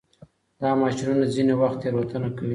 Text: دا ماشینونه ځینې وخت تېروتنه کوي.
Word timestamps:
دا 0.61 0.69
ماشینونه 0.81 1.25
ځینې 1.35 1.53
وخت 1.61 1.77
تېروتنه 1.81 2.29
کوي. 2.35 2.49